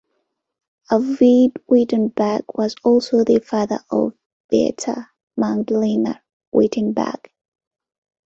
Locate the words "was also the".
2.55-3.37